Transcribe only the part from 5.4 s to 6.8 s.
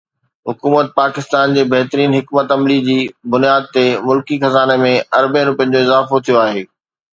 رپين جو اضافو ٿيو آهي.